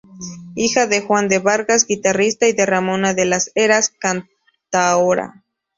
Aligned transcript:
Hija 0.55 0.87
de 0.87 1.01
"Juan 1.01 1.27
de 1.29 1.37
Vargas", 1.37 1.85
guitarrista, 1.85 2.47
y 2.47 2.53
de 2.53 2.65
"Ramona 2.65 3.13
de 3.13 3.25
las 3.25 3.51
Heras", 3.53 3.89
cantaora. 3.99 5.43